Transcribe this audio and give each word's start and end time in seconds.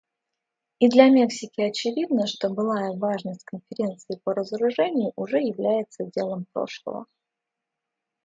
И 0.79 0.89
для 0.89 1.09
Мексики 1.09 1.61
очевидно, 1.61 2.25
что 2.25 2.49
былая 2.49 2.93
важность 2.97 3.43
Конференции 3.43 4.19
по 4.23 4.33
разоружению 4.33 5.13
уже 5.15 5.37
является 5.37 6.05
делом 6.05 6.47
прошлого. 6.53 7.05